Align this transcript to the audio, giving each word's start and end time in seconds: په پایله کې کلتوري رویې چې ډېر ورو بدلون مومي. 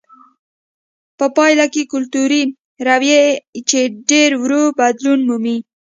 په 1.17 1.25
پایله 1.35 1.65
کې 1.73 1.89
کلتوري 1.93 2.43
رویې 2.87 3.23
چې 3.69 3.79
ډېر 4.09 4.29
ورو 4.43 4.63
بدلون 4.79 5.19
مومي. 5.27 5.57